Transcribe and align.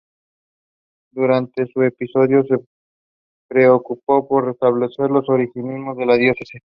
Durante 1.11 1.67
su 1.67 1.83
episcopado 1.83 2.43
se 2.45 2.55
preocupó 3.47 4.27
por 4.27 4.47
restablecer 4.47 5.11
los 5.11 5.29
organismos 5.29 5.95
de 5.95 6.05
la 6.07 6.17
diócesis. 6.17 6.63